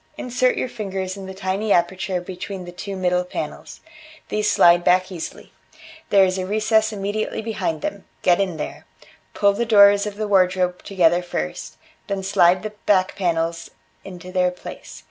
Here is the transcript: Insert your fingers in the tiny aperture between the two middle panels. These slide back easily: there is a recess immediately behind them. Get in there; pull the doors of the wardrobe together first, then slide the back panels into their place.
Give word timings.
Insert 0.17 0.57
your 0.57 0.67
fingers 0.67 1.15
in 1.15 1.27
the 1.27 1.33
tiny 1.35 1.71
aperture 1.71 2.19
between 2.19 2.65
the 2.65 2.71
two 2.71 2.95
middle 2.95 3.23
panels. 3.23 3.81
These 4.29 4.49
slide 4.49 4.83
back 4.83 5.11
easily: 5.11 5.53
there 6.09 6.25
is 6.25 6.39
a 6.39 6.45
recess 6.47 6.91
immediately 6.91 7.39
behind 7.39 7.81
them. 7.83 8.05
Get 8.23 8.41
in 8.41 8.57
there; 8.57 8.87
pull 9.35 9.53
the 9.53 9.63
doors 9.63 10.07
of 10.07 10.15
the 10.15 10.27
wardrobe 10.27 10.83
together 10.83 11.21
first, 11.21 11.75
then 12.07 12.23
slide 12.23 12.63
the 12.63 12.71
back 12.87 13.15
panels 13.15 13.69
into 14.03 14.31
their 14.31 14.49
place. 14.49 14.99